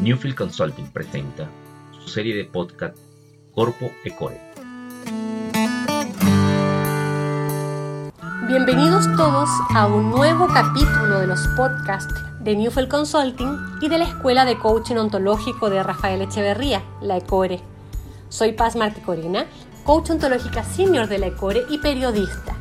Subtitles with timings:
[0.00, 1.46] Newfield Consulting presenta
[1.92, 2.96] su serie de podcast
[3.54, 4.40] Corpo e Core.
[8.48, 14.04] Bienvenidos todos a un nuevo capítulo de los podcasts de Newfield Consulting y de la
[14.06, 17.60] Escuela de Coaching Ontológico de Rafael Echeverría, la ECORE.
[18.30, 19.44] Soy Paz Marticorina,
[19.84, 22.56] coach ontológica senior de la ECORE y periodista.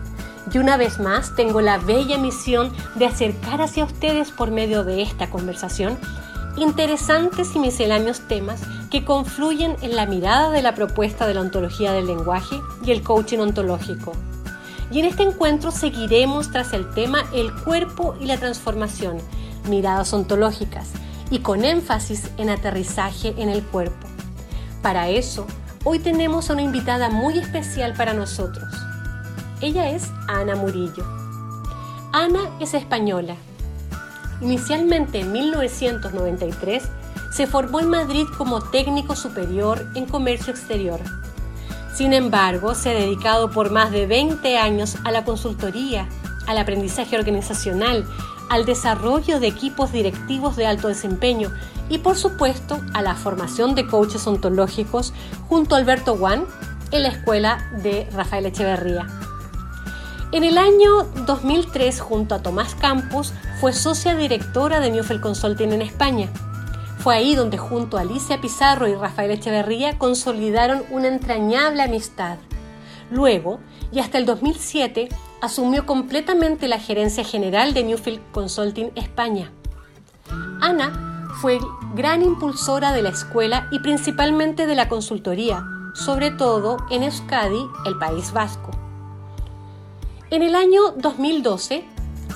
[0.52, 5.04] Y una vez más tengo la bella misión de acercar hacia ustedes por medio de
[5.04, 5.98] esta conversación
[6.57, 11.91] interesantes y misceláneos temas que confluyen en la mirada de la propuesta de la ontología
[11.91, 14.13] del lenguaje y el coaching ontológico.
[14.91, 19.17] Y en este encuentro seguiremos tras el tema el cuerpo y la transformación,
[19.70, 20.90] miradas ontológicas,
[21.30, 24.07] y con énfasis en aterrizaje en el cuerpo.
[24.81, 25.45] Para eso,
[25.84, 28.73] hoy tenemos a una invitada muy especial para nosotros.
[29.62, 31.05] Ella es Ana Murillo.
[32.12, 33.35] Ana es española.
[34.41, 36.84] Inicialmente en 1993,
[37.31, 40.99] se formó en Madrid como técnico superior en comercio exterior.
[41.93, 46.07] Sin embargo, se ha dedicado por más de 20 años a la consultoría,
[46.48, 48.05] al aprendizaje organizacional,
[48.49, 51.51] al desarrollo de equipos directivos de alto desempeño
[51.90, 55.13] y por supuesto a la formación de coaches ontológicos
[55.48, 56.46] junto a Alberto Juan
[56.91, 59.05] en la escuela de Rafael Echeverría.
[60.32, 65.81] En el año 2003, junto a Tomás Campos, fue socia directora de Newfield Consulting en
[65.81, 66.30] España.
[67.00, 72.38] Fue ahí donde junto a Alicia Pizarro y Rafael Echeverría consolidaron una entrañable amistad.
[73.09, 73.59] Luego,
[73.91, 75.09] y hasta el 2007,
[75.41, 79.52] asumió completamente la gerencia general de Newfield Consulting España.
[80.62, 81.58] Ana fue
[81.96, 85.66] gran impulsora de la escuela y principalmente de la consultoría,
[85.96, 88.78] sobre todo en Euskadi, el País Vasco.
[90.31, 91.84] En el año 2012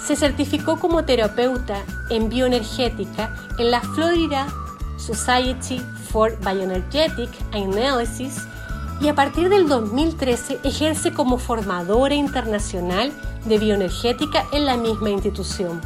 [0.03, 4.47] se certificó como terapeuta en bioenergética en la Florida
[4.97, 8.47] Society for Bioenergetic Analysis
[8.99, 13.13] y a partir del 2013 ejerce como formadora internacional
[13.45, 15.79] de bioenergética en la misma institución.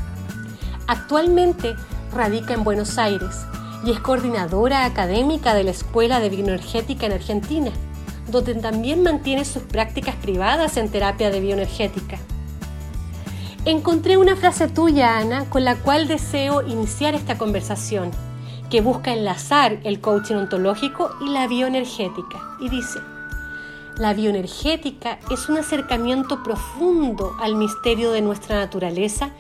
[0.88, 1.76] Actualmente
[2.14, 3.46] radica en Buenos Aires
[3.86, 7.72] y es coordinadora académica de la Escuela de Bioenergética en Argentina,
[8.28, 12.18] donde también mantiene sus prácticas privadas en terapia de bioenergética.
[13.66, 18.12] Encontré una frase tuya, Ana, con la cual deseo iniciar esta conversación
[18.70, 22.40] que busca enlazar el coaching ontológico y la bioenergética.
[22.60, 23.00] Y dice,
[23.98, 29.32] la bioenergética es un acercamiento profundo al misterio de nuestra naturaleza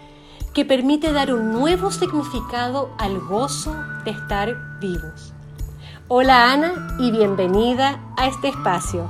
[0.53, 5.33] que permite dar un nuevo significado al gozo de estar vivos.
[6.09, 9.09] Hola Ana y bienvenida a este espacio.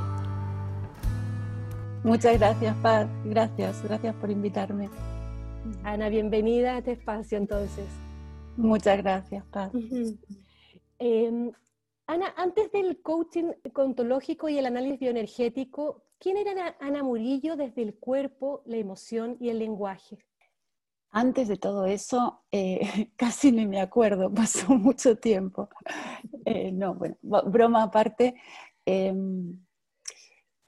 [2.03, 3.07] Muchas gracias, Paz.
[3.23, 4.89] Gracias, gracias por invitarme.
[5.83, 7.85] Ana, bienvenida a este espacio entonces.
[8.55, 9.71] Muchas gracias, Paz.
[10.97, 11.51] Em,
[12.07, 17.93] Ana, antes del coaching ontológico y el análisis bioenergético, ¿quién era Ana Murillo desde el
[17.93, 20.17] cuerpo, la emoción y el lenguaje?
[21.19, 22.79] Antes de todo eso, eh,
[23.17, 25.67] casi ni me acuerdo, pasó mucho tiempo.
[26.45, 28.35] Eh, no, bueno, broma aparte,
[28.85, 29.65] em,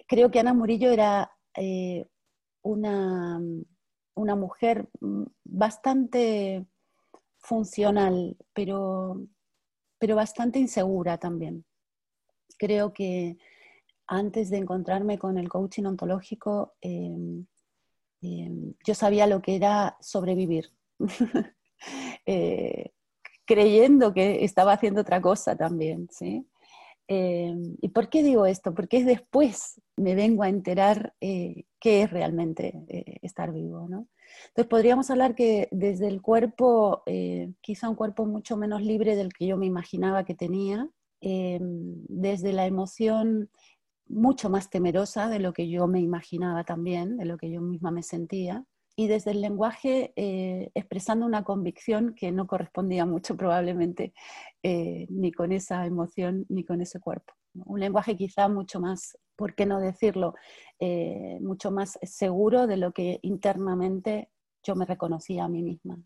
[0.08, 2.08] creo que Ana Murillo era eh,
[2.64, 3.40] una,
[4.16, 6.66] una mujer mm, bastante
[7.38, 9.22] funcional, pero,
[10.00, 11.64] pero bastante insegura también.
[12.58, 13.38] Creo que
[14.08, 16.74] antes de encontrarme con el coaching ontológico,
[18.22, 20.72] em, em, yo sabía lo que era sobrevivir,
[22.26, 22.92] eh,
[23.46, 26.08] creyendo que estaba haciendo otra cosa también.
[26.12, 26.48] ¿sí?
[27.08, 28.74] Em, ¿Y por qué digo esto?
[28.74, 33.88] Porque después me vengo a enterar eh, qué es realmente eh, estar vivo.
[33.90, 34.08] ¿no?
[34.50, 39.34] Entonces podríamos hablar que desde el cuerpo, eh, quizá un cuerpo mucho menos libre del
[39.34, 40.90] que yo me imaginaba que tenía,
[41.22, 43.50] eh, desde la emoción
[44.10, 47.92] mucho más temerosa de lo que yo me imaginaba también, de lo que yo misma
[47.92, 48.66] me sentía,
[48.96, 54.14] y desde el lenguaje eh, expresando una convicción que no correspondía mucho probablemente
[54.62, 57.34] ni con esa emoción ni con ese cuerpo.
[57.54, 60.36] Un lenguaje quizá mucho más ¿por qué no decirlo?
[60.80, 64.30] Eh, mucho más seguro de lo que internamente
[64.64, 65.98] yo me reconocía a mí misma.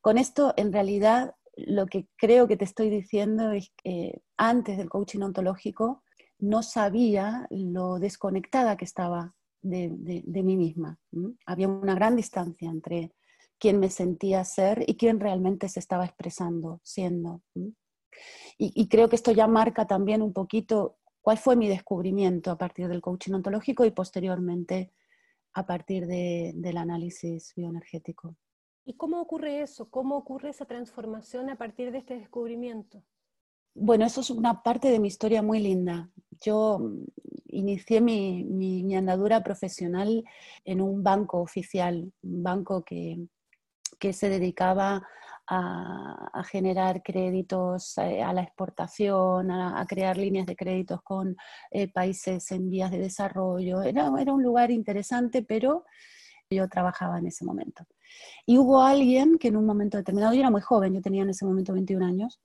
[0.00, 4.88] Con esto, en realidad, lo que creo que te estoy diciendo es que antes del
[4.88, 6.02] coaching ontológico
[6.40, 9.90] no sabía lo desconectada que estaba de,
[10.26, 10.98] mí misma.
[11.46, 13.12] Había una gran distancia entre
[13.58, 17.42] quién me sentía ser y quién realmente se estaba expresando, siendo.
[18.58, 22.58] Y, y, creo que esto ya marca también un poquito cuál fue mi descubrimiento a
[22.58, 24.92] partir del coaching ontológico y posteriormente
[25.52, 28.36] a partir del análisis bioenergético.
[28.84, 29.90] ¿Y cómo ocurre eso?
[29.90, 33.02] ¿Cómo ocurre esa transformación a partir de este descubrimiento?
[33.74, 36.10] Bueno, eso es una parte de mi historia muy linda.
[36.40, 37.04] Yo mm,
[37.48, 40.24] inicié mi, andadura profesional
[40.64, 43.18] en un banco oficial, un banco que,
[44.12, 45.06] se dedicaba
[45.46, 51.36] a, generar créditos eh, a la exportación, a, crear líneas de créditos con
[51.70, 53.82] eh, países en vías de desarrollo.
[53.82, 55.84] Era, era un lugar interesante, pero
[56.50, 57.84] yo trabajaba en ese momento.
[58.46, 61.30] Y hubo alguien que en un momento determinado, yo era muy joven, yo tenía en
[61.30, 62.40] ese momento 21 años,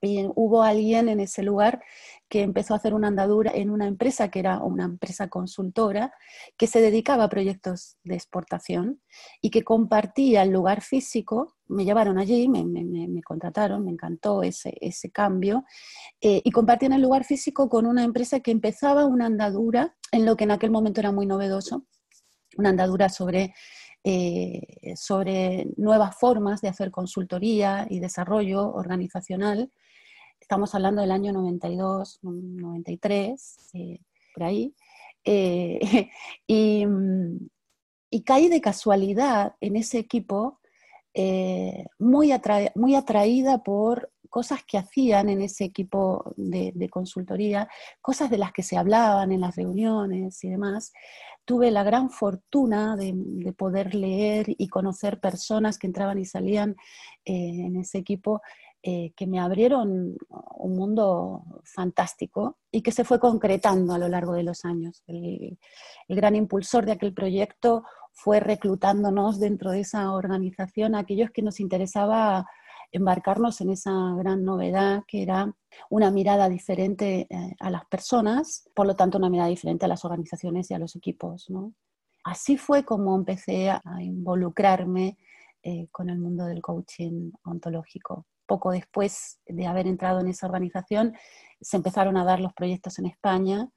[0.00, 1.82] y hubo alguien en ese lugar
[2.28, 6.12] que empezó a hacer una andadura en una empresa que era una empresa consultora
[6.56, 9.00] que se dedicaba a proyectos de exportación
[9.40, 11.56] y que compartía el lugar físico.
[11.66, 15.64] Me llevaron allí, me, contrataron, me encantó ese, ese cambio
[16.20, 20.36] eh, y compartían el lugar físico con una empresa que empezaba una andadura en lo
[20.36, 21.86] que en aquel momento era muy novedoso,
[22.56, 23.54] una andadura sobre
[24.04, 29.72] eh, sobre nuevas formas de hacer consultoría y desarrollo organizacional
[30.48, 34.00] estamos hablando del año 92, 93, eh,
[34.32, 34.74] por ahí,
[35.22, 35.78] eh,
[36.86, 37.36] mm,
[38.08, 40.58] y, caí de casualidad en ese equipo,
[41.12, 42.32] eh, muy,
[42.76, 47.68] muy atraída por cosas que hacían en ese equipo de, consultoría,
[48.00, 50.94] cosas de las que se hablaban en las reuniones y demás.
[51.44, 56.74] Tuve la gran fortuna de, de poder leer y conocer personas que entraban y salían
[57.26, 58.40] en ese equipo
[58.80, 64.34] eh, que me abrieron un mundo fantástico y que se fue concretando a lo largo
[64.34, 65.02] de los años.
[65.08, 65.58] El,
[66.08, 67.82] gran impulsor de aquel proyecto
[68.12, 72.46] fue reclutándonos dentro de esa organización a aquellos que nos interesaba
[72.92, 75.52] embarcarnos en esa gran novedad que era
[75.90, 80.04] una mirada diferente eh, a las personas, por lo tanto una mirada diferente a las
[80.04, 81.48] organizaciones y a los equipos.
[82.22, 85.18] Así fue como empecé a involucrarme
[85.64, 91.14] eh, con el mundo del coaching ontológico poco después de haber entrado en esa organización,
[91.60, 93.68] se empezaron a dar los proyectos en España.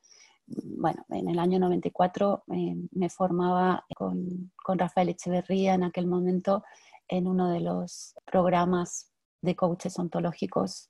[0.47, 6.63] Bueno, en el año 94 eh, me formaba con, Rafael Echeverría en aquel momento
[7.07, 10.89] en uno de los programas de coaches ontológicos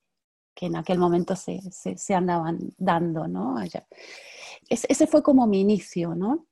[0.53, 1.59] que en aquel momento se,
[2.13, 3.55] andaban dando, ¿no?
[4.69, 6.45] ese fue como mi inicio, ¿no?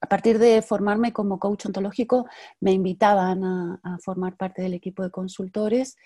[0.00, 2.26] A partir de formarme como coach ontológico,
[2.60, 5.96] me invitaban a, formar parte del equipo de consultores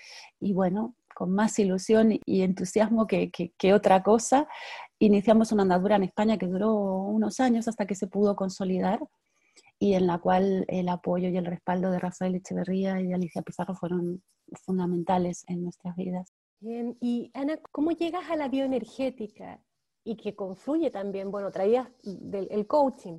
[0.41, 3.31] y bueno, con más ilusión y entusiasmo que,
[3.73, 4.49] otra cosa,
[4.99, 9.01] iniciamos una andadura en España que duró unos años hasta que se pudo consolidar
[9.79, 13.75] y en la cual el apoyo y el respaldo de Rafael Echeverría y Alicia Pizarro
[13.75, 14.23] fueron
[14.65, 16.33] fundamentales en nuestras vidas.
[16.61, 19.61] Y Ana, ¿cómo llegas a la bioenergética
[20.03, 23.19] y que confluye también, bueno, traías del el coaching?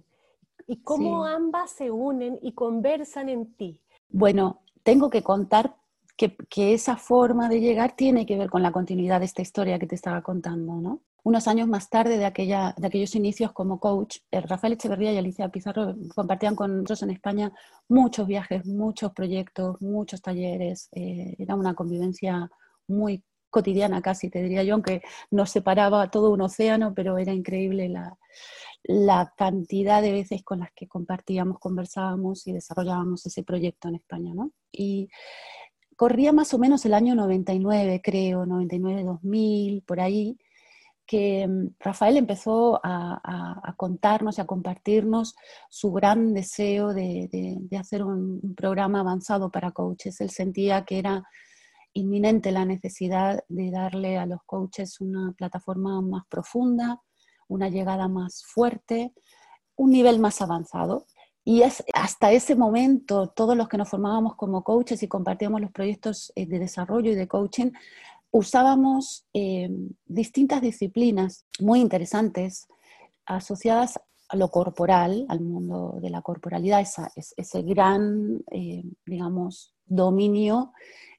[0.68, 3.80] Y cómo ambas se unen y conversan en ti.
[4.10, 5.76] Bueno, tengo que contar
[6.18, 9.88] que, esa forma de llegar tiene que ver con la continuidad de esta historia que
[9.88, 11.02] te estaba contando, ¿no?
[11.24, 15.18] Unos años más tarde de, aquella, de aquellos inicios como coach, eh, Rafael Echeverría y
[15.18, 17.52] Alicia Pizarro compartían con nosotros en España
[17.90, 20.88] muchos viajes, muchos proyectos, muchos talleres.
[20.92, 22.50] Eh, era una convivencia
[22.88, 23.24] muy
[23.56, 28.18] cotidiana casi, te diría yo, aunque nos separaba todo un océano, pero era increíble la,
[28.84, 34.34] la cantidad de veces con las que compartíamos, conversábamos y desarrollábamos ese proyecto en España,
[34.34, 34.52] ¿no?
[34.74, 35.08] Y
[35.96, 40.38] corría más o menos el año 99, creo, 99-2000, por ahí,
[41.08, 45.36] que mm, Rafael empezó a, contarnos y a compartirnos
[45.70, 50.20] su gran deseo de, hacer un, programa avanzado para coaches.
[50.20, 51.24] Él sentía que era
[51.96, 57.02] inminente la necesidad de darle a los coaches una plataforma más profunda,
[57.48, 59.14] una llegada más fuerte,
[59.76, 61.06] un nivel más avanzado.
[61.44, 65.72] Y es hasta ese momento, todos los que nos formábamos como coaches y compartíamos los
[65.72, 67.72] proyectos eh, de desarrollo y de coaching,
[68.32, 69.70] usábamos eh,
[70.06, 72.68] distintas disciplinas muy interesantes
[73.26, 80.74] asociadas a lo corporal, al mundo de la corporalidad, esa, ese gran, eh, digamos, dominio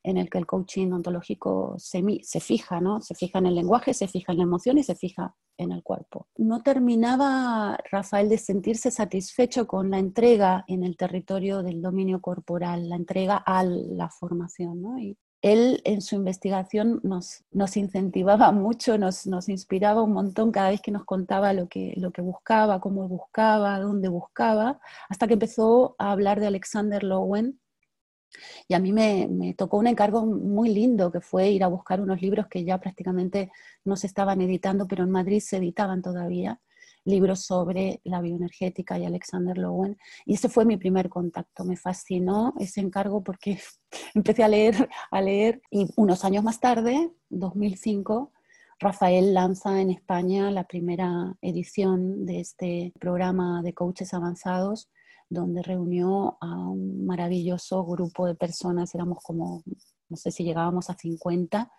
[0.07, 3.01] en el que el coaching ontológico se, se, fija, ¿no?
[3.01, 5.83] Se fija en el lenguaje, se fija en la emoción y se fija en el
[5.83, 6.29] cuerpo.
[6.37, 12.89] No terminaba Rafael de sentirse satisfecho con la entrega en el territorio del dominio corporal,
[12.89, 14.97] la entrega a la formación, ¿no?
[14.97, 20.71] Y él en su investigación nos, nos incentivaba mucho, nos, nos, inspiraba un montón cada
[20.71, 25.35] vez que nos contaba lo que, lo que buscaba, cómo buscaba, dónde buscaba, hasta que
[25.35, 27.61] empezó a hablar de Alexander Lowen,
[28.69, 32.21] y a mí me, tocó un encargo muy lindo, que fue ir a buscar unos
[32.21, 33.50] libros que ya prácticamente
[33.85, 36.61] no se estaban editando, pero en Madrid se editaban todavía,
[37.05, 39.97] libros sobre la bioenergética y Alexander Lowen.
[40.25, 41.64] Y ese fue mi primer contacto.
[41.64, 43.59] Me fascinó ese encargo porque
[44.14, 48.33] empecé a leer, a leer y unos años más tarde, 2005,
[48.78, 54.90] Rafael lanza en España la primera edición de este programa de coaches avanzados,
[55.28, 59.62] donde reunió a un maravilloso grupo de personas, éramos como,
[60.09, 61.71] no sé si llegábamos a 50,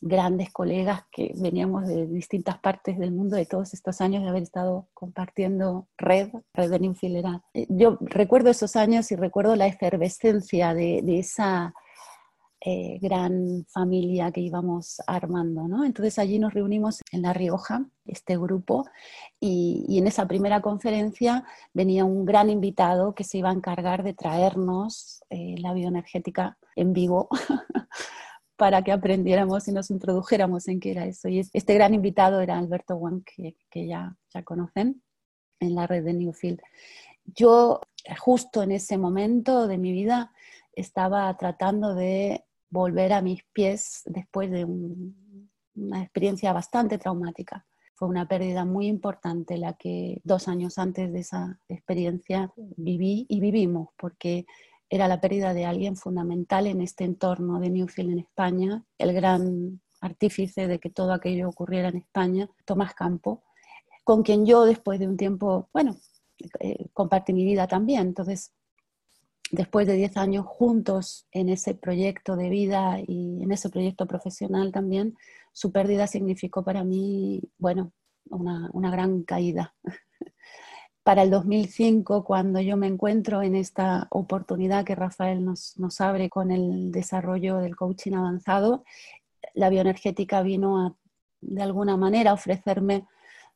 [0.00, 4.42] grandes colegas que veníamos de distintas partes del mundo de todos estos años de haber
[4.42, 10.74] estado compartiendo red, red de Newfield eh, Yo recuerdo esos años y recuerdo la efervescencia
[10.74, 11.74] de, esa
[12.60, 15.84] eh, gran familia que íbamos armando, ¿no?
[15.84, 18.86] Entonces allí nos reunimos en La Rioja, este grupo,
[19.38, 21.44] y, en esa primera conferencia
[21.74, 26.92] venía un gran invitado que se iba a encargar de traernos eh, la bioenergética en
[26.94, 27.28] vivo
[28.56, 31.28] para que aprendiéramos y nos introdujéramos en qué era eso.
[31.28, 35.02] Y este gran invitado era Alberto Wang, que, ya, ya conocen
[35.60, 36.60] en la red de Newfield.
[37.26, 37.80] Yo
[38.18, 40.32] justo en ese momento de mi vida
[40.72, 42.45] estaba tratando de
[42.76, 47.66] volver a mis pies después de una experiencia bastante traumática.
[47.94, 53.40] Fue una pérdida muy importante la que dos años antes de esa experiencia viví y
[53.40, 54.44] vivimos, porque
[54.90, 59.80] era la pérdida de alguien fundamental en este entorno de Newfield en España, el gran
[60.02, 63.42] artífice de que todo aquello ocurriera en España, Tomás Campo,
[64.04, 65.96] con quien yo después de un tiempo, bueno,
[66.60, 68.08] eh, compartí mi vida también.
[68.08, 68.52] Entonces,
[69.50, 74.72] después de 10 años juntos en ese proyecto de vida y en ese proyecto profesional
[74.72, 75.16] también,
[75.52, 77.92] su pérdida significó para mí, bueno,
[78.28, 79.74] una, gran caída
[81.04, 86.28] para el 2005, cuando yo me encuentro en esta oportunidad que Rafael nos, nos abre
[86.28, 88.84] con el desarrollo del coaching avanzado,
[89.54, 90.96] la bioenergética vino a,
[91.40, 93.06] de alguna manera, a ofrecerme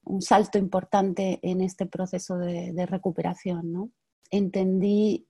[0.04, 3.72] un salto importante en este proceso de, de recuperación.
[3.72, 3.90] ¿no?
[4.30, 5.26] Entendí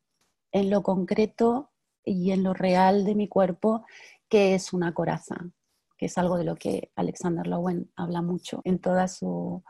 [0.53, 1.71] en lo concreto
[2.05, 3.85] y en lo real de mi cuerpo
[4.29, 5.37] que es una coraza,
[5.99, 9.63] que es algo de lo que Alexander Lowen habla mucho en toda su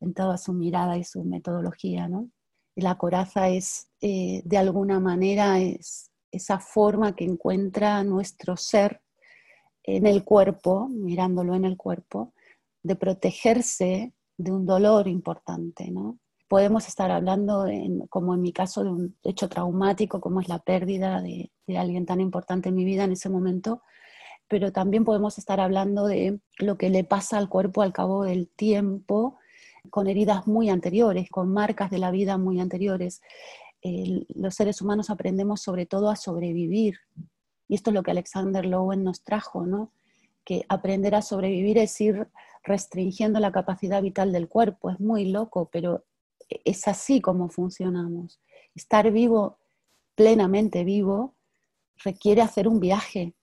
[0.00, 2.08] en toda su mirada y su metodología.
[2.08, 2.30] ¿no?
[2.74, 9.02] La coraza es, eh, de alguna manera, es esa forma que encuentra nuestro ser
[9.82, 12.34] en el cuerpo, mirándolo en el cuerpo,
[12.82, 15.90] de protegerse de un dolor importante.
[15.90, 16.18] ¿no?
[16.48, 17.66] Podemos estar hablando,
[18.08, 22.20] como en mi caso, de un hecho traumático, como es la pérdida de, alguien tan
[22.20, 23.82] importante en mi vida en ese momento,
[24.48, 28.48] pero también podemos estar hablando de lo que le pasa al cuerpo al cabo del
[28.48, 29.38] tiempo
[29.90, 33.22] con heridas muy anteriores, con marcas de la vida muy anteriores.
[33.82, 36.98] los seres humanos aprendemos sobre todo a sobrevivir.
[37.68, 39.92] Y esto es lo que Alexander Lowen nos trajo, ¿no?
[40.44, 42.28] Que aprender a sobrevivir es ir
[42.62, 44.90] restringiendo la capacidad vital del cuerpo.
[44.90, 46.04] Es muy loco, pero
[46.48, 48.40] es así como funcionamos.
[48.74, 49.58] Estar vivo,
[50.14, 51.34] plenamente vivo,
[52.04, 53.34] requiere hacer un viaje,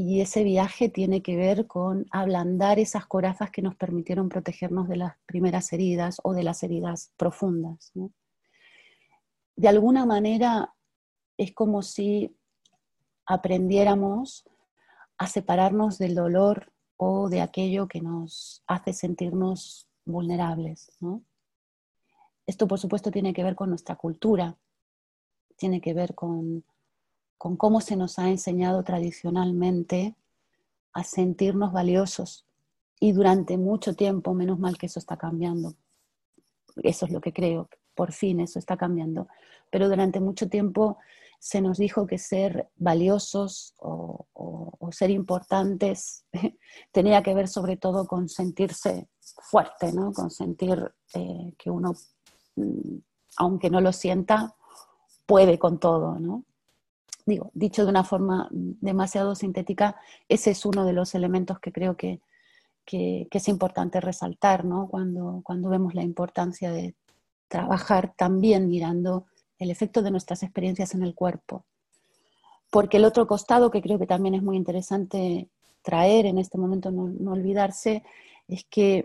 [0.00, 4.94] y ese viaje tiene que ver con ablandar esas corazas que nos permitieron protegernos de
[4.94, 7.90] las primeras heridas o de las heridas profundas.
[9.56, 10.72] De alguna manera
[11.36, 12.32] es como si
[13.26, 14.44] aprendiéramos
[15.18, 20.92] a separarnos del dolor o de aquello que nos hace sentirnos vulnerables.
[22.48, 24.56] Esto, por supuesto, tiene que ver con nuestra cultura,
[25.56, 26.64] tiene que ver con
[27.38, 30.16] con cómo se nos ha enseñado tradicionalmente
[30.92, 32.44] a sentirnos valiosos.
[33.00, 35.74] Y durante mucho tiempo, menos mal que eso está cambiando.
[36.82, 39.28] Eso es lo que creo, por fin eso está cambiando.
[39.70, 40.98] Pero durante mucho tiempo
[41.38, 44.26] se nos dijo que ser valiosos o,
[44.90, 46.24] ser importantes
[46.92, 50.14] tenía que ver sobre todo con sentirse fuerte, ¿no?
[50.14, 51.92] con sentir eh, que uno,
[53.36, 54.54] aunque no lo sienta,
[55.26, 56.18] puede con todo.
[56.18, 56.44] ¿no?
[57.28, 59.96] digo, dicho de una forma demasiado sintética,
[60.28, 62.20] ese es uno de los elementos que creo que,
[62.90, 64.88] es importante resaltar ¿no?
[64.88, 66.94] cuando, cuando vemos la importancia de
[67.46, 69.26] trabajar también mirando
[69.58, 71.66] el efecto de nuestras experiencias en el cuerpo.
[72.70, 75.48] Porque el otro costado, que creo que también es muy interesante
[75.82, 78.04] traer en este momento, no, olvidarse,
[78.46, 79.04] es que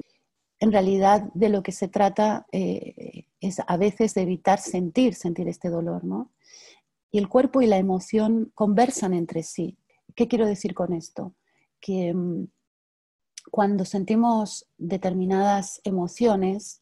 [0.59, 5.47] en realidad de lo que se trata eh, es a veces de evitar sentir, sentir
[5.47, 6.31] este dolor, ¿no?
[7.13, 9.77] y el cuerpo y la emoción conversan entre sí.
[10.15, 11.35] ¿Qué quiero decir con esto?
[11.79, 12.47] Que mm,
[13.51, 16.81] cuando sentimos determinadas emociones,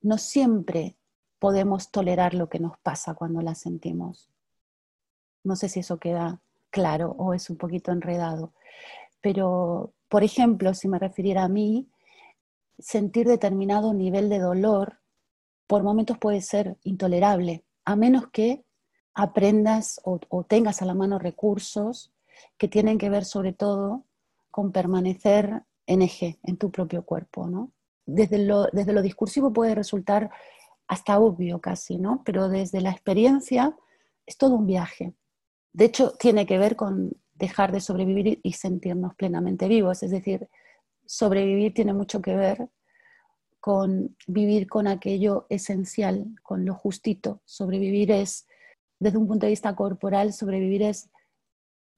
[0.00, 0.96] no siempre
[1.40, 4.30] podemos tolerar lo que nos pasa cuando las sentimos.
[5.42, 6.40] No sé si eso queda
[6.70, 8.54] claro o es un poquito enredado,
[9.20, 11.88] pero por ejemplo, si me refiriera a mí,
[12.78, 15.00] sentir determinado nivel de dolor
[15.66, 18.64] por momentos puede ser intolerable, a menos que
[19.14, 22.12] aprendas o, tengas a la mano recursos
[22.56, 24.04] que tienen que ver sobre todo
[24.50, 27.72] con permanecer en eje en tu propio cuerpo, ¿no?
[28.06, 30.30] Desde lo, desde lo discursivo puede resultar
[30.86, 32.22] hasta obvio casi, ¿no?
[32.24, 33.76] Pero desde la experiencia
[34.24, 35.14] es todo un viaje.
[35.72, 40.02] De hecho, tiene que ver con dejar de sobrevivir y sentirnos plenamente vivos.
[40.02, 40.48] Es decir,
[41.08, 42.68] sobrevivir tiene mucho que ver
[43.60, 47.40] con vivir con aquello esencial, con lo justito.
[47.46, 48.46] Sobrevivir es,
[49.00, 51.10] desde un punto de vista corporal, sobrevivir es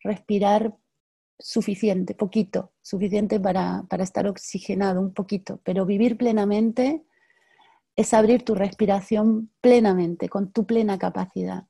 [0.02, 0.76] respirar
[1.40, 7.02] suficiente, poquito, suficiente para, para estar oxigenado, un poquito, pero vivir plenamente
[7.97, 11.64] es abrir tu respiración plenamente, con tu plena capacidad.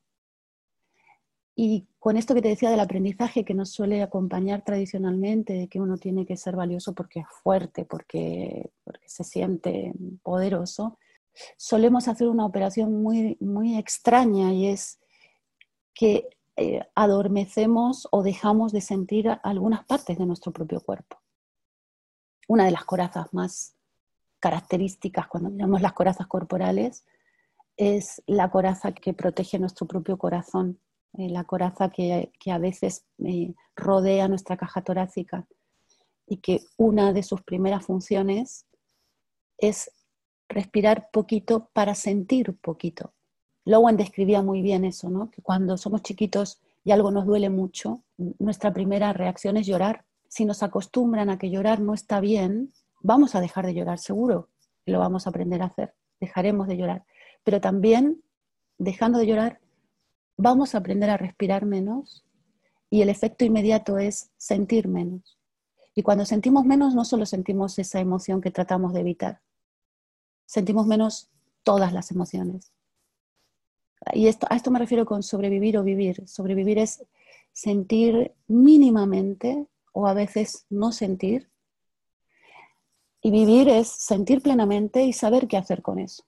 [1.62, 5.78] Y con esto que te decía del aprendizaje que nos suele acompañar tradicionalmente, de que
[5.78, 10.96] uno tiene que ser valioso porque es fuerte, porque, porque se siente poderoso,
[11.58, 15.00] solemos hacer una operación muy, muy extraña y es
[15.92, 21.18] que eh, adormecemos o dejamos de sentir algunas partes de nuestro propio cuerpo.
[22.48, 23.74] Una de las corazas más
[24.38, 27.04] características cuando miramos las corazas corporales
[27.76, 30.78] es la coraza que protege nuestro propio corazón
[31.14, 35.46] eh, la coraza que, a veces eh, rodea nuestra caja torácica
[36.26, 38.66] y que una de sus primeras funciones
[39.58, 39.90] es
[40.48, 43.12] respirar poquito para sentir poquito.
[43.64, 45.30] Lowen describía muy bien eso, ¿no?
[45.30, 48.02] que cuando somos chiquitos y algo nos duele mucho,
[48.38, 50.04] nuestra primera reacción es llorar.
[50.28, 54.48] Si nos acostumbran a que llorar no está bien, vamos a dejar de llorar, seguro
[54.90, 57.04] lo vamos a aprender a hacer, dejaremos de llorar.
[57.44, 58.22] Pero también,
[58.78, 59.60] dejando de llorar,
[60.40, 62.24] vamos a aprender a respirar menos
[62.88, 65.38] y el efecto inmediato es sentir menos.
[65.94, 69.40] Y cuando sentimos menos, no solo sentimos esa emoción que tratamos de evitar,
[70.46, 71.28] sentimos menos
[71.62, 72.72] todas las emociones.
[74.14, 76.26] Y a esto me refiero con sobrevivir o vivir.
[76.26, 77.04] Sobrevivir es
[77.52, 81.50] sentir mínimamente o a veces no sentir.
[83.20, 86.24] Y vivir es sentir plenamente y saber qué hacer con eso.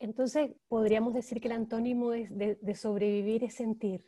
[0.00, 4.04] Entonces, podríamos decir que el antónimo de, sobrevivir es sentir.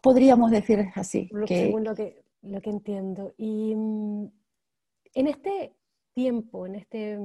[0.00, 1.28] Podríamos decir así.
[1.46, 3.34] Según lo que, lo que entiendo.
[3.36, 4.30] Y mm,
[5.14, 5.74] en este
[6.14, 7.18] tiempo, en este,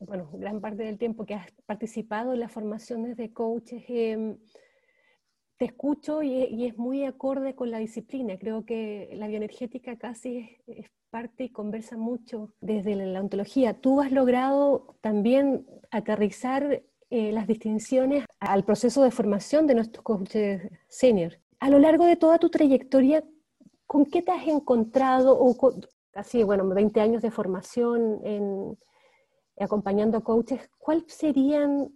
[0.00, 4.38] bueno, gran parte del tiempo que has participado en las formaciones de coaches, em,
[5.58, 8.38] te escucho y, es muy acorde con la disciplina.
[8.38, 13.74] Creo que la bioenergética casi es, parte y conversa mucho desde la ontología.
[13.74, 20.70] Tú has logrado también aterrizar eh, las distinciones al proceso de formación de nuestros coaches
[20.88, 21.38] senior.
[21.60, 23.24] A lo largo de toda tu trayectoria,
[23.86, 25.56] ¿con qué te has encontrado o
[26.10, 28.78] casi, bueno, 20 años de formación en,
[29.58, 31.88] acompañando a coaches, ¿cuáles serían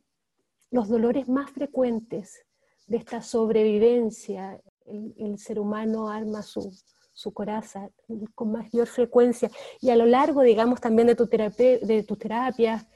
[0.71, 2.45] los dolores más frecuentes
[2.87, 6.73] de esta sobrevivencia, el, ser humano arma su,
[7.13, 7.91] su coraza
[8.35, 12.87] con mayor frecuencia y a lo largo, digamos, también de tu terapia, de tus terapias,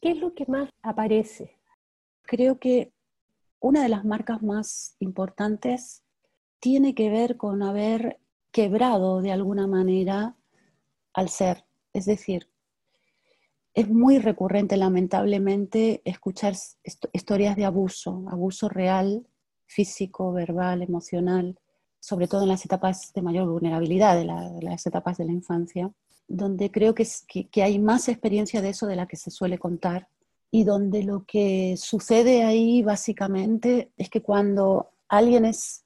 [0.00, 1.58] ¿qué es lo que más aparece?
[2.22, 2.92] Creo que
[3.60, 6.02] una de las marcas más importantes
[6.60, 8.20] tiene que ver con haber
[8.52, 10.36] quebrado de alguna manera
[11.12, 11.64] al ser.
[11.92, 12.48] Es decir,
[13.74, 16.54] es muy recurrente, lamentablemente, escuchar
[17.12, 19.26] historias de abuso, abuso real,
[19.66, 21.58] físico, verbal, emocional,
[22.08, 24.24] sobre todo en las etapas de mayor vulnerabilidad, de,
[24.62, 25.90] las etapas de la infancia,
[26.26, 27.06] donde creo que,
[27.52, 30.08] que, hay más experiencia de eso de la que se suele contar
[30.50, 35.84] y donde lo que sucede ahí básicamente es que cuando alguien es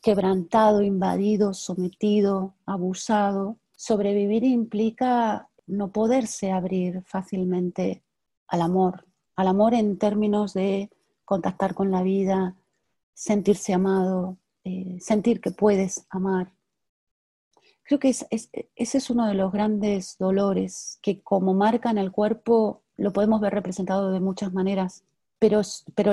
[0.00, 8.02] quebrantado, invadido, sometido, abusado, sobrevivir implica no poderse abrir fácilmente
[8.48, 9.04] al amor,
[9.36, 10.88] al amor en términos de
[11.26, 12.56] contactar con la vida,
[13.12, 16.52] sentirse amado, eh, sentir que puedes amar.
[17.84, 22.82] Creo que ese es uno de los grandes dolores que como marca en el cuerpo
[22.96, 25.04] lo podemos ver representado de muchas maneras,
[25.38, 25.62] pero,
[25.94, 26.12] pero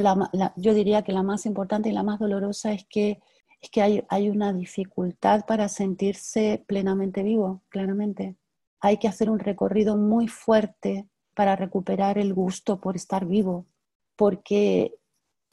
[0.55, 3.19] yo diría que la más importante y la más dolorosa es que,
[3.61, 8.37] es que hay, hay una dificultad para sentirse plenamente vivo, claramente
[8.79, 13.65] hay que hacer un recorrido muy fuerte para recuperar el gusto por estar vivo,
[14.15, 14.95] porque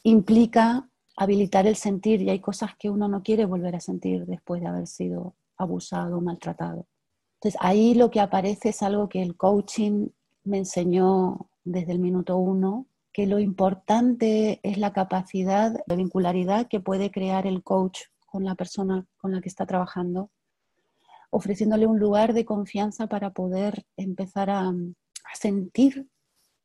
[0.03, 4.61] implica habilitar el sentir y hay cosas que uno no quiere volver a sentir después
[4.61, 6.87] de haber sido abusado o maltratado.
[7.35, 10.09] Entonces ahí lo que aparece es algo que el coaching
[10.44, 16.81] me enseñó desde el minuto uno, que lo importante es la capacidad de vincularidad que
[16.81, 20.31] puede crear el coach con la persona con la que está trabajando
[21.35, 26.09] ofreciéndole un lugar de confianza para poder empezar a, a sentir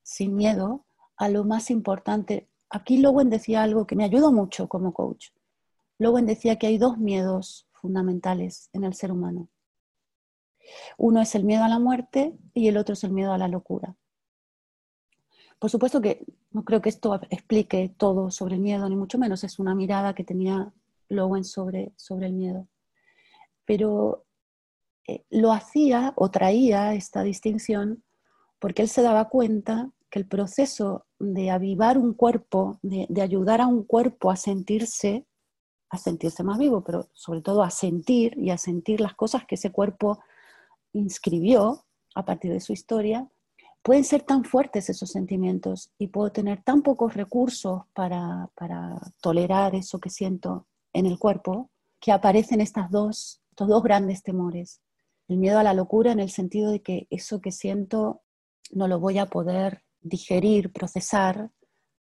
[0.03, 0.85] sin miedo
[1.17, 2.47] a lo más importante.
[2.69, 5.29] Aquí Lowen decía algo que me ayudó mucho como coach.
[5.97, 9.49] Lowen decía que hay dos miedos fundamentales en el ser humano.
[10.97, 13.47] Uno es el miedo a la muerte y el otro es el miedo a la
[13.47, 13.95] locura.
[15.57, 19.43] Por supuesto que no creo que esto explique todo sobre el miedo, ni mucho menos.
[19.43, 20.71] Es una mirada que tenía
[21.09, 22.67] Lowen sobre, sobre el miedo.
[23.65, 24.25] Pero
[25.07, 28.03] eh, lo hacía o traía esta distinción
[28.59, 33.61] porque él se daba cuenta que el proceso de avivar un cuerpo, de, de, ayudar
[33.61, 35.25] a un cuerpo a sentirse,
[35.89, 39.55] a sentirse más vivo, pero sobre todo a sentir y a sentir las cosas que
[39.55, 40.19] ese cuerpo
[40.93, 43.29] inscribió a partir de su historia,
[43.81, 49.75] pueden ser tan fuertes esos sentimientos y puedo tener tan pocos recursos para, para tolerar
[49.75, 54.81] eso que siento en el cuerpo, que aparecen estas dos, estos dos grandes temores.
[55.27, 58.21] El miedo a la locura en el sentido de que eso que siento
[58.71, 61.51] no lo voy a poder digerir, procesar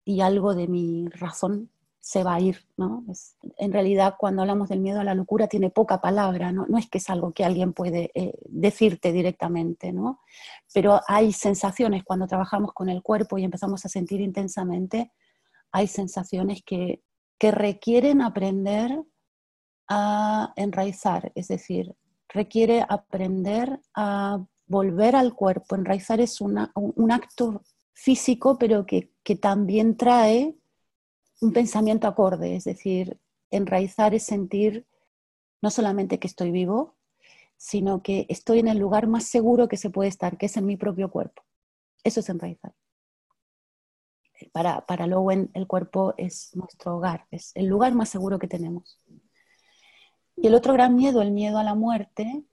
[0.06, 1.70] y algo de mi razón
[2.00, 3.06] se va a ir, ¿no?
[3.58, 6.66] en realidad, cuando hablamos del miedo a la locura, tiene poca palabra, ¿no?
[6.68, 10.20] No es que es algo que alguien puede eh, decirte directamente, ¿no?
[10.74, 15.14] Pero hay sensaciones cuando trabajamos con el cuerpo y empezamos a sentir intensamente,
[15.72, 17.02] hay sensaciones que,
[17.40, 19.02] que requieren aprender
[19.88, 21.96] a enraizar, es decir,
[22.28, 25.76] requiere aprender a volver al cuerpo.
[25.76, 27.62] Enraizar es un acto
[27.94, 30.56] físico, pero que, que también trae
[31.42, 33.20] un pensamiento acorde, es decir,
[33.52, 34.88] enraizar es sentir
[35.62, 36.96] no solamente que estoy vivo,
[37.56, 40.66] sino que estoy en el lugar más seguro que se puede estar, que es en
[40.66, 41.44] mi propio cuerpo.
[42.04, 42.74] Eso es enraizar.
[44.52, 49.00] Para, para Lowen el cuerpo es nuestro hogar, es el lugar más seguro que tenemos.
[50.36, 52.44] Y el otro gran miedo, el miedo a la muerte,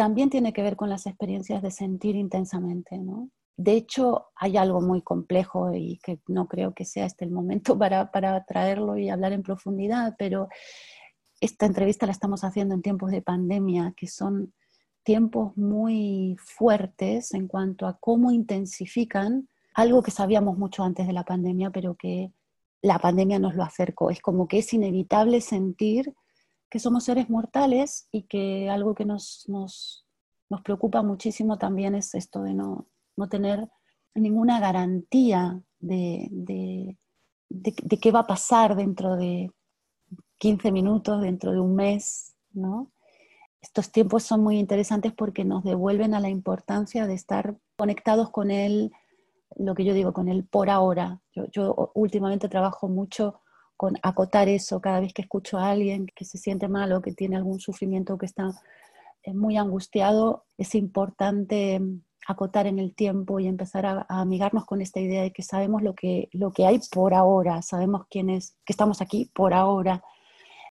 [0.00, 3.28] también tiene que ver con las experiencias de sentir intensamente, ¿no?
[3.58, 7.76] De hecho, hay algo muy complejo y que no creo que sea este el momento
[7.78, 10.48] para, para traerlo y hablar en profundidad, pero
[11.38, 14.54] esta entrevista la estamos haciendo en tiempos de pandemia, que son
[15.02, 21.24] tiempos muy fuertes en cuanto a cómo intensifican algo que sabíamos mucho antes de la
[21.24, 22.32] pandemia, pero que
[22.80, 24.08] la pandemia nos lo acercó.
[24.08, 26.14] Es como que es inevitable sentir
[26.70, 30.06] que somos seres mortales y que algo que nos, nos,
[30.48, 33.68] nos preocupa muchísimo también es esto de no, no tener
[34.14, 39.50] ninguna garantía de, de, qué va a pasar dentro de
[40.38, 42.92] 15 minutos, dentro de un mes, ¿no?
[43.60, 48.50] Estos tiempos son muy interesantes porque nos devuelven a la importancia de estar conectados con
[48.50, 48.92] él,
[49.56, 51.20] lo que yo digo, con él por ahora.
[51.52, 53.40] Yo últimamente trabajo mucho
[53.80, 57.14] con acotar eso cada vez que escucho a alguien que se siente mal o que
[57.14, 58.50] tiene algún sufrimiento o que está
[59.22, 61.80] eh, muy angustiado, es importante
[62.26, 65.94] acotar en el tiempo y empezar a, amigarnos con esta idea de que sabemos lo
[65.94, 70.04] que, lo que hay por ahora, sabemos quién es, que estamos aquí por ahora.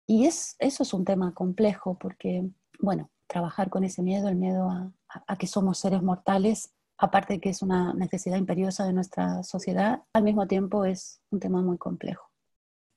[0.06, 4.70] Y es, eso es un tema complejo porque, bueno, trabajar con ese miedo, el miedo
[4.70, 4.90] a,
[5.26, 10.04] a que somos seres mortales, aparte de que es una necesidad imperiosa de nuestra sociedad,
[10.14, 12.33] al mismo tiempo es un tema muy complejo.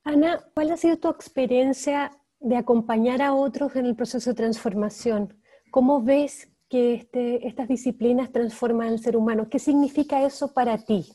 [0.08, 5.38] Ana, ¿cuál ha sido tu experiencia de acompañar a otros en el proceso de transformación?
[5.70, 9.48] ¿Cómo ves que este, estas disciplinas transforman al ser humano.
[9.48, 11.06] ¿Qué significa eso para ti?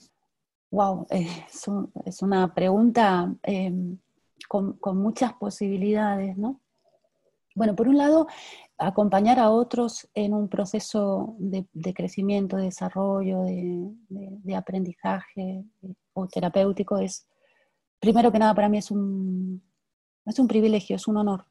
[0.72, 1.28] Wow, eh,
[2.06, 4.00] es, una pregunta em,
[4.48, 6.60] con, muchas posibilidades, ¿no?
[7.56, 8.28] Bueno, por un lado,
[8.80, 16.98] acompañar a otros en un proceso de, crecimiento, de desarrollo, de, aprendizaje eh, o terapéutico
[16.98, 17.28] es,
[18.04, 19.64] primero que nada, para mí es un,
[20.26, 21.46] es un privilegio, es un honor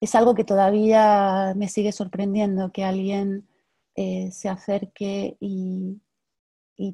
[0.00, 3.46] es algo que todavía me sigue sorprendiendo, que alguien
[3.94, 6.00] eh, se acerque y,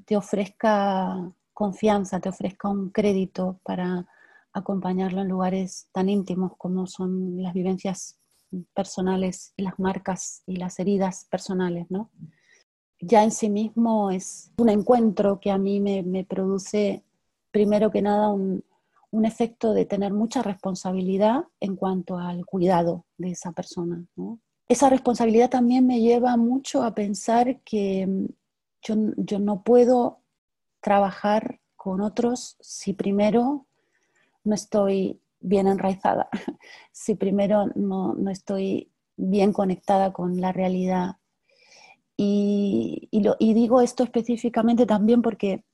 [0.05, 4.05] te ofrezca confianza, te ofrezca un crédito para
[4.53, 8.19] acompañarlo en lugares tan íntimos como son las vivencias
[8.75, 12.11] personales, las marcas y las heridas personales, ¿no?
[12.99, 17.05] Ya en sí mismo es un encuentro que a mí me, me produce,
[17.53, 18.65] primero que nada, un,
[19.17, 24.05] un efecto de tener mucha responsabilidad en cuanto al cuidado de esa persona.
[24.69, 28.27] Esa responsabilidad también me lleva mucho a pensar que mm,
[28.83, 30.21] yo, no puedo
[30.83, 33.67] trabajar con otros si primero
[34.45, 36.29] no estoy bien enraizada,
[36.93, 41.17] si primero no, estoy bien conectada con la realidad.
[42.19, 45.65] Y, y digo esto específicamente también porque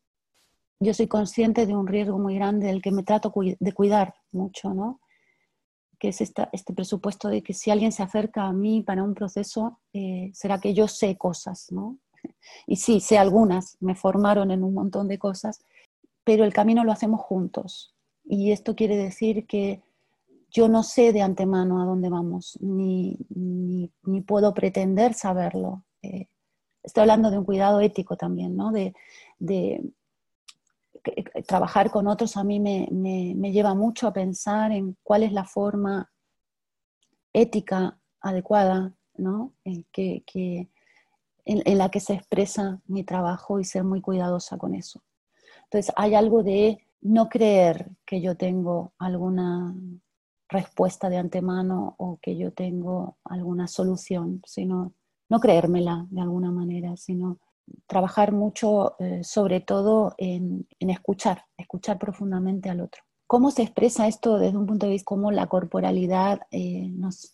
[0.82, 4.74] yo soy consciente de un riesgo muy grande del que me trato de cuidar mucho,
[4.74, 5.00] ¿no?
[6.02, 9.78] que es este presupuesto de que si alguien se acerca a mí para un proceso,
[9.92, 11.96] eh, será que yo sé cosas, ¿no?
[12.66, 15.64] Y sí, sé algunas, me formaron en un montón de cosas,
[16.24, 17.94] pero el camino lo hacemos juntos.
[18.24, 19.80] Y esto quiere decir que
[20.50, 25.84] yo no sé de antemano a dónde vamos, ni, ni, puedo pretender saberlo.
[26.02, 26.26] Eh,
[26.82, 28.72] estoy hablando de un cuidado ético también, ¿no?
[28.72, 28.92] De,
[29.38, 29.84] de
[31.46, 35.44] trabajar con otros a mí me, me, lleva mucho a pensar en cuál es la
[35.44, 36.10] forma
[37.32, 39.52] ética adecuada, ¿no?
[39.64, 40.68] Eh, que, que
[41.44, 45.02] en, la que se expresa mi trabajo y ser muy cuidadosa con eso.
[45.64, 49.74] Entonces, hay algo de no creer que yo tengo alguna
[50.48, 54.92] respuesta de antemano o que yo tengo alguna solución, sino
[55.28, 57.38] no creérmela de alguna manera, sino
[57.86, 63.02] trabajar mucho eh, sobre todo en, escuchar, escuchar profundamente al otro.
[63.26, 67.32] ¿Cómo se expresa esto desde un punto de vista cómo la corporalidad eh, nos,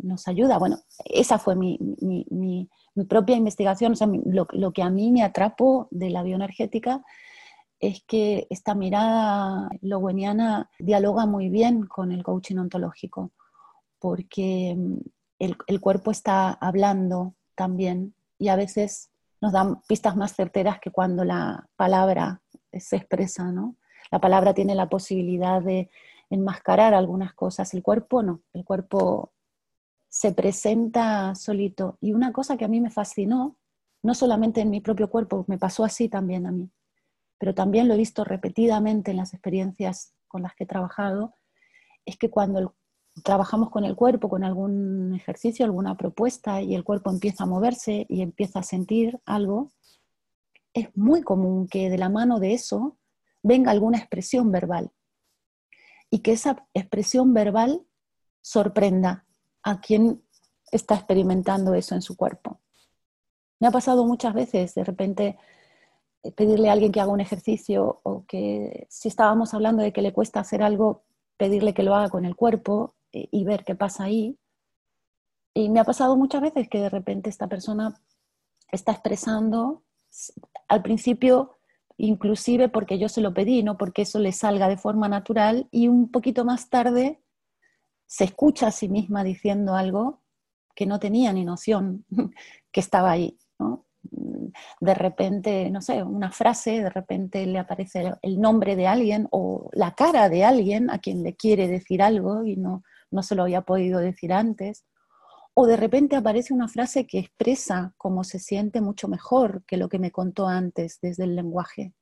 [0.00, 0.58] nos, ayuda?
[0.58, 2.68] Bueno, esa fue mi, mi,
[3.08, 7.02] propia investigación, o sea, lo, que a mí me atrapó de la bioenergética
[7.80, 13.32] es que esta mirada loweniana dialoga muy bien con el coaching ontológico,
[13.98, 14.96] porque mm,
[15.38, 21.24] el, cuerpo está hablando también y a veces nos dan pistas más certeras que cuando
[21.24, 23.76] la palabra se expresa, ¿no?
[24.10, 25.90] La palabra tiene la posibilidad de
[26.30, 29.32] enmascarar algunas cosas, el cuerpo no, el cuerpo
[30.08, 31.96] se presenta solito.
[32.00, 33.56] Y una cosa que a mí me fascinó,
[34.02, 36.70] no solamente en mi propio cuerpo, me pasó así también a mí,
[37.38, 41.34] pero también lo he visto repetidamente en las experiencias con las que he trabajado,
[42.04, 42.74] es que cuando
[43.20, 48.06] trabajamos con el cuerpo, con algún ejercicio, alguna propuesta, y el cuerpo empieza a moverse
[48.08, 49.70] y empieza a sentir algo,
[50.74, 52.96] es muy común que de la mano de eso
[53.42, 54.92] venga alguna expresión verbal
[56.10, 57.86] y que esa expresión verbal
[58.40, 59.26] sorprenda
[59.62, 60.22] a quien
[60.70, 62.60] está experimentando eso en su cuerpo.
[63.58, 65.38] Me ha pasado muchas veces de repente
[66.22, 70.02] eh, pedirle a alguien que haga un ejercicio o que si estábamos hablando de que
[70.02, 71.02] le cuesta hacer algo,
[71.36, 74.38] pedirle que lo haga con el cuerpo y ver qué pasa ahí.
[75.54, 78.00] Y me ha pasado muchas veces que de repente esta persona
[78.70, 79.82] está expresando,
[80.68, 81.58] al principio
[81.96, 85.88] inclusive porque yo se lo pedí, no porque eso le salga de forma natural, y
[85.88, 87.20] un poquito más tarde
[88.06, 90.22] se escucha a sí misma diciendo algo
[90.74, 92.04] que no tenía ni noción
[92.72, 93.36] que estaba ahí.
[94.80, 99.68] De repente, no sé, una frase, de repente le aparece el nombre de alguien o
[99.72, 103.42] la cara de alguien a quien le quiere decir algo y no, no se lo
[103.42, 104.84] había podido decir antes.
[105.54, 109.88] O de repente aparece una frase que expresa cómo se siente mucho mejor que lo
[109.88, 111.92] que me contó antes desde el lenguaje.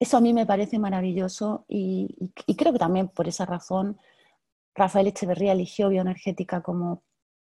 [0.00, 3.98] Eso a mí me parece maravilloso y creo que también por esa razón
[4.74, 7.02] Rafael Echeverría eligió bioenergética como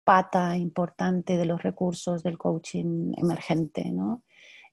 [0.05, 4.23] pata importante de los recursos del coaching emergente, ¿no?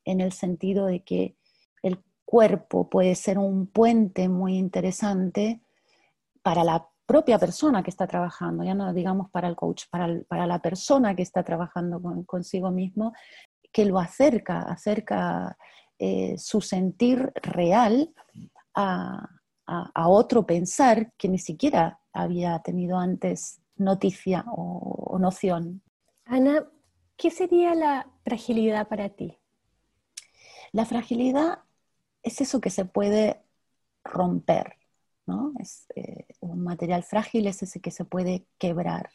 [0.05, 1.35] En el sentido de que
[1.81, 5.61] el cuerpo puede ser un puente muy interesante
[6.43, 10.59] para la propia persona que está trabajando, ya no digamos para el coach, para, la
[10.59, 13.13] persona que está trabajando consigo mismo,
[13.71, 15.57] que lo acerca, acerca
[15.99, 18.13] eh, su sentir real
[18.75, 19.27] a,
[19.65, 25.81] a, otro pensar que ni siquiera había tenido antes noticia o, noción.
[26.25, 26.65] Ana,
[27.17, 29.37] ¿qué sería la fragilidad para ti?
[30.71, 31.59] La fragilidad
[32.23, 33.41] es eso que se puede
[34.03, 34.77] romper,
[35.59, 39.09] Es, eh, un material frágil es ese que se puede quebrar.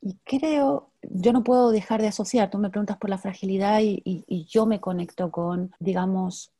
[0.00, 4.46] Y creo, yo no puedo dejar de asociar, tú me preguntas por la fragilidad y
[4.50, 6.54] yo me conecto con, digamos,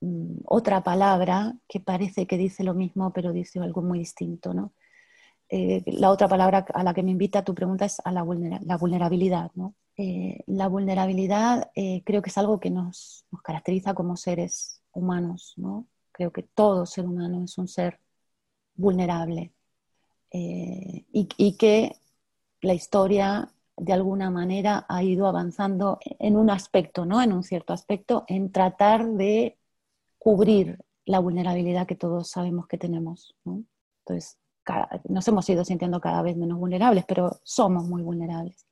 [0.00, 4.72] Mm, otra palabra que parece que dice lo mismo, pero dice algo muy distinto, ¿no?
[5.50, 9.50] Eh, la otra palabra a la que me invita tu pregunta es a la, vulnerabilidad,
[9.54, 9.74] ¿no?
[9.96, 11.70] Eh, la vulnerabilidad
[12.04, 15.86] creo que es algo que nos, nos, caracteriza como seres humanos, ¿no?
[16.18, 17.98] Creo que todo ser humano es un ser
[18.74, 19.54] vulnerable
[20.30, 21.96] y, y que
[22.60, 27.22] la historia de alguna manera ha ido avanzando en un aspecto, ¿no?
[27.22, 29.56] En un cierto aspecto, en tratar de
[30.18, 33.34] cubrir la vulnerabilidad que todos sabemos que tenemos.
[34.04, 34.38] Entonces,
[35.08, 38.66] nos hemos ido sintiendo cada vez menos vulnerables, pero somos muy vulnerables.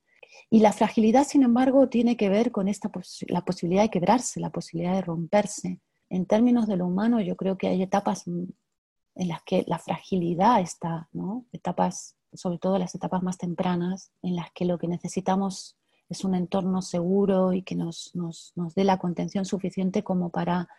[0.49, 2.91] Y la fragilidad, sin embargo, tiene que ver con esta
[3.27, 5.79] la posibilidad de quebrarse, la posibilidad de romperse.
[6.09, 10.61] En términos de lo humano, yo creo que hay etapas en las que la fragilidad
[10.61, 11.45] está, ¿no?
[11.51, 15.77] etapas, sobre todo las etapas más tempranas, en las que lo que necesitamos
[16.09, 20.69] es un entorno seguro y que nos, nos, nos dé la contención suficiente como para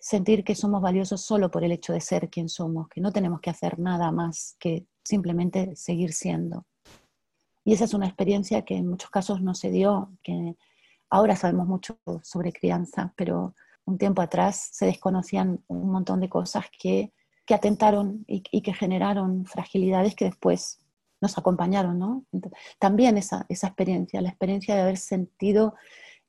[0.00, 3.40] sentir que somos valiosos solo por el hecho de ser quien somos, que no tenemos
[3.40, 6.66] que hacer nada más que simplemente seguir siendo.
[7.64, 10.56] Y esa es una experiencia que en muchos casos no se dio, que
[11.10, 13.54] ahora sabemos mucho sobre crianza, pero
[13.90, 17.12] un tiempo atrás se desconocían un montón de cosas que,
[17.44, 20.78] que atentaron y, que generaron fragilidades que después
[21.20, 22.24] nos acompañaron, ¿no?
[22.78, 25.74] también esa, esa experiencia, la experiencia de haber sentido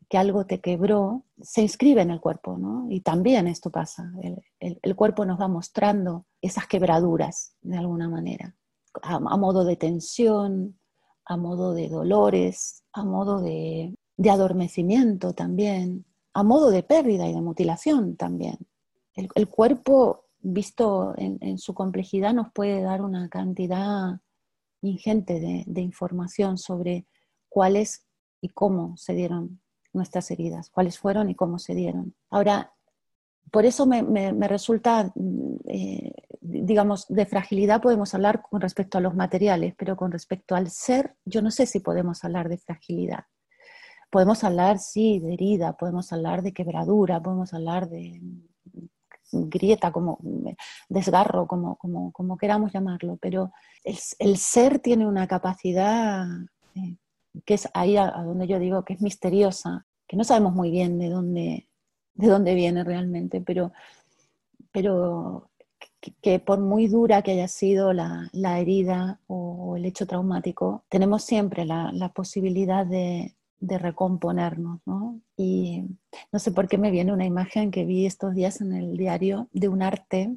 [0.09, 2.85] que algo te quebró, se inscribe en el cuerpo, ¿no?
[2.89, 8.53] Y también esto pasa, el, el, cuerpo nos va mostrando esas quebraduras de alguna manera,
[9.01, 10.77] a, a, modo de tensión,
[11.23, 17.33] a modo de dolores, a modo de, de adormecimiento también, a modo de pérdida y
[17.33, 18.57] de mutilación también.
[19.13, 24.19] El, cuerpo, visto en, su complejidad, nos puede dar una cantidad
[24.81, 27.05] ingente de, información sobre
[27.49, 28.05] cuáles
[28.39, 29.61] y cómo se dieron
[29.93, 32.15] nuestras heridas, cuáles fueron y cómo se dieron.
[32.29, 32.73] Ahora,
[33.51, 35.11] por eso me resulta,
[35.67, 40.69] eh, digamos, de fragilidad podemos hablar con respecto a los materiales, pero con respecto al
[40.69, 43.25] ser, yo no sé si podemos hablar de fragilidad.
[44.11, 48.21] Podemos hablar, sí, de herida, podemos hablar de quebradura, podemos hablar de
[49.31, 50.19] grieta, como
[50.89, 53.51] desgarro, como, como, como queramos llamarlo, pero
[53.83, 56.25] el, ser tiene una capacidad
[56.75, 56.97] eh,
[57.45, 60.99] que es ahí a, donde yo digo que es misteriosa, que no sabemos muy bien
[60.99, 61.69] de dónde,
[62.13, 63.71] de dónde viene realmente, pero,
[64.73, 65.49] pero
[66.21, 71.23] que, por muy dura que haya sido la, la herida o, el hecho traumático, tenemos
[71.23, 75.21] siempre la posibilidad de, de recomponernos, ¿no?
[75.37, 75.85] Y
[76.31, 79.47] no sé por qué me viene una imagen que vi estos días en el diario
[79.53, 80.35] de un arte,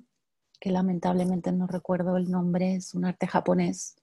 [0.60, 3.96] que lamentablemente no recuerdo el nombre, es un arte japonés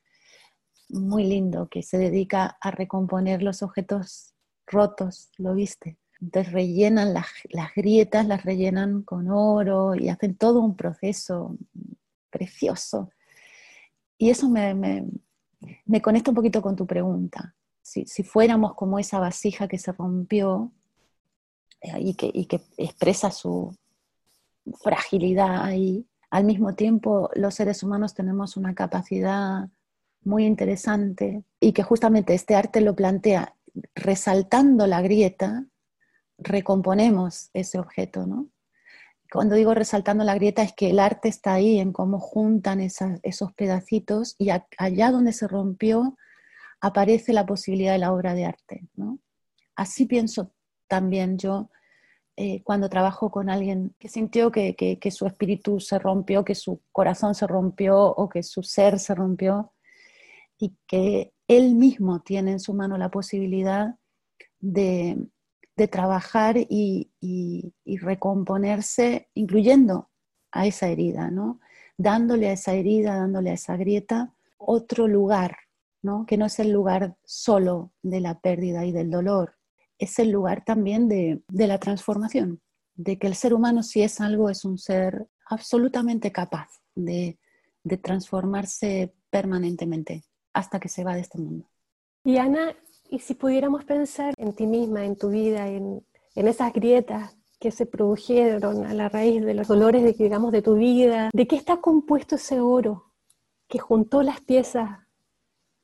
[0.90, 4.34] muy lindo que se dedica a recomponer los objetos
[4.66, 5.98] rotos, ¿lo viste?
[6.20, 7.28] Entonces rellenan las,
[7.76, 11.58] grietas, las rellenan con oro y hacen todo un proceso
[12.30, 13.12] precioso.
[14.18, 15.06] Y eso me,
[15.86, 17.56] me conecta un poquito con tu pregunta
[18.06, 20.72] si, fuéramos como esa vasija que se rompió
[21.82, 23.76] eh, y, que, expresa su
[24.82, 29.68] fragilidad ahí, al mismo tiempo los seres humanos tenemos una capacidad
[30.24, 33.56] muy interesante y que justamente este arte lo plantea
[33.96, 35.66] resaltando la grieta,
[36.38, 38.48] recomponemos ese objeto, ¿no?
[39.32, 43.54] Cuando digo resaltando la grieta es que el arte está ahí en cómo juntan esos
[43.54, 46.18] pedacitos y allá donde se rompió
[46.82, 48.88] aparece la posibilidad de la obra de arte.
[48.96, 49.20] ¿no?
[49.76, 50.52] Así pienso
[50.88, 51.70] también yo
[52.36, 56.82] eh, cuando trabajo con alguien que sintió que, que, su espíritu se rompió, que su
[56.92, 59.74] corazón se rompió o que su ser se rompió
[60.58, 63.96] y que él mismo tiene en su mano la posibilidad
[64.60, 65.18] de,
[65.76, 70.10] de trabajar y, y, y, recomponerse, incluyendo
[70.52, 71.60] a esa herida, ¿no?
[71.98, 75.58] dándole a esa herida, dándole a esa grieta otro lugar,
[76.28, 79.56] que no es el lugar solo de la pérdida y del dolor,
[79.98, 82.60] es el lugar también de, de, la transformación,
[82.96, 87.38] de que el ser humano si es algo es un ser absolutamente capaz de,
[87.84, 91.70] de transformarse permanentemente hasta que se va de este mundo.
[92.24, 92.76] Y Ana,
[93.10, 96.04] ¿y si pudiéramos pensar en ti misma, en tu vida, en,
[96.36, 100.64] en esas grietas que se produjeron a la raíz de los dolores, de, digamos, de
[100.64, 103.14] tu vida, ¿de qué está compuesto ese oro
[103.68, 105.01] que juntó las piezas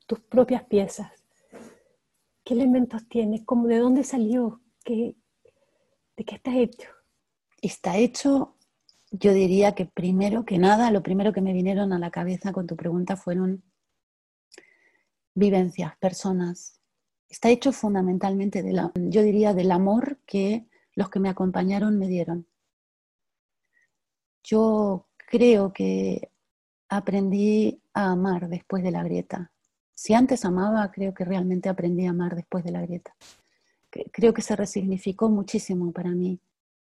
[0.08, 1.12] tus propias piezas.
[2.42, 3.42] ¿Qué elementos tienes?
[3.44, 4.62] ¿Cómo, ¿De dónde salió?
[4.82, 5.14] ¿Qué,
[6.16, 6.88] ¿De qué está hecho?
[7.60, 8.56] Está hecho,
[9.10, 12.66] yo diría que primero que nada, lo primero que me vinieron a la cabeza con
[12.66, 13.62] tu pregunta fueron
[15.34, 16.80] vivencias, personas.
[17.28, 22.08] Está hecho fundamentalmente, de la, yo diría, del amor que los que me acompañaron me
[22.08, 22.46] dieron.
[24.42, 26.30] Yo creo que
[26.88, 29.52] aprendí a amar después de la grieta.
[29.98, 33.16] Si antes amaba, creo que realmente aprendí a amar después de la grieta.
[34.12, 36.38] Creo que se resignificó muchísimo para mí.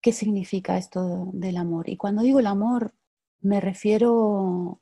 [0.01, 1.89] ¿Qué significa esto del amor?
[1.89, 2.93] Y cuando digo el amor,
[3.41, 4.79] me refiero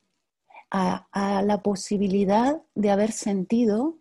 [0.70, 3.98] a, la posibilidad de haber sentido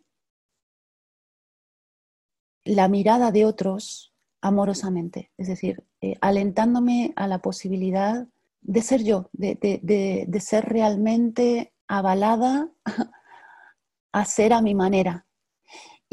[2.63, 8.27] la mirada de otros amorosamente, es decir, eh, alentándome a la posibilidad
[8.61, 12.69] de ser yo, de ser realmente avalada
[14.11, 15.25] hacer a mi manera.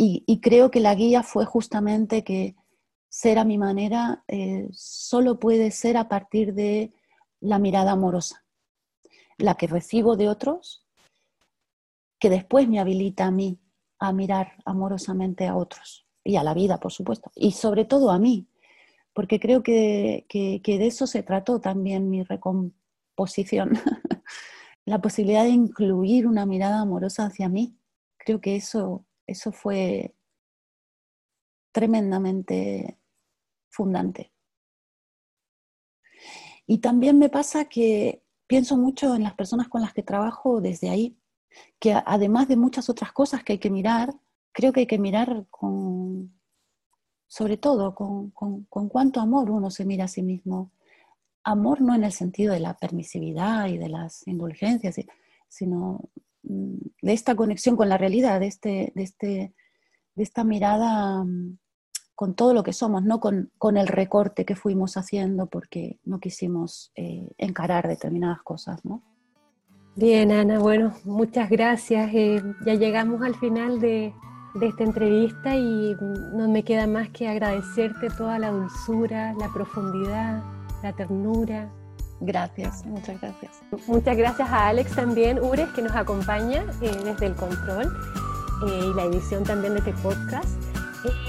[0.00, 2.54] Y, creo que la guía fue justamente que
[3.08, 6.92] ser a mi manera eh, solo puede ser a partir de
[7.40, 8.44] la mirada amorosa,
[9.38, 10.86] la que recibo de otros,
[12.20, 13.58] que después me habilita a mí
[13.98, 18.18] a mirar amorosamente a otros y a la vida, por supuesto, y sobre todo a
[18.18, 18.48] mí,
[19.12, 23.72] porque creo que, que, de eso se trató también mi recomposición,
[24.84, 27.77] la posibilidad de incluir una mirada amorosa hacia mí.
[28.28, 30.14] Creo que eso, eso fue
[31.72, 32.98] tremendamente
[33.70, 34.34] fundante.
[36.66, 40.90] Y también me pasa que pienso mucho en las personas con las que trabajo desde
[40.90, 41.16] ahí,
[41.78, 44.12] que además de muchas otras cosas que hay que mirar,
[44.52, 46.38] creo que hay que mirar con,
[47.28, 48.30] sobre todo, con,
[48.68, 50.70] cuánto amor uno se mira a sí mismo.
[51.44, 54.96] Amor no en el sentido de la permisividad y de las indulgencias,
[55.48, 56.10] sino
[56.48, 59.54] de esta conexión con la realidad, de, este, de, este,
[60.14, 61.58] de esta mirada mm,
[62.14, 66.90] con todo lo que somos, no con, el recorte que fuimos haciendo porque no quisimos
[66.96, 68.84] eh, encarar determinadas cosas.
[68.84, 69.02] ¿no?
[69.94, 72.10] Bien, Ana, bueno, muchas gracias.
[72.14, 74.12] Eh, ya llegamos al final de,
[74.60, 75.94] esta entrevista y
[76.34, 80.42] no me queda más que agradecerte toda la dulzura, la profundidad,
[80.82, 81.72] la ternura.
[82.20, 83.52] Gracias, muchas gracias.
[83.86, 87.96] Muchas gracias a Alex también, Ures, que nos acompaña eh, desde el control
[88.66, 90.48] y la edición también de este podcast.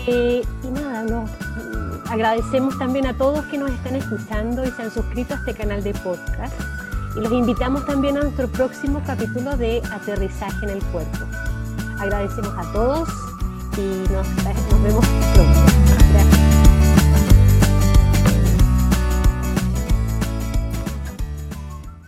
[0.08, 4.82] Eh, y nada, nos mm, agradecemos también a todos que nos están escuchando y se
[4.82, 6.60] han suscrito a este canal de podcast.
[7.16, 11.26] Y los invitamos también a nuestro próximo capítulo de Aterrizaje en el Cuerpo.
[12.00, 13.10] Agradecemos a todos
[13.78, 14.28] y nos,
[14.84, 15.06] vemos